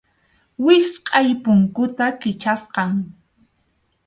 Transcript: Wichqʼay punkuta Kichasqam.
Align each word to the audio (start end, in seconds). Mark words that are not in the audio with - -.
Wichqʼay 0.63 1.29
punkuta 1.43 2.05
Kichasqam. 2.21 2.91